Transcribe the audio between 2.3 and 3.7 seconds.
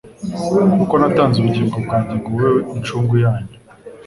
bube inshungu yanyu.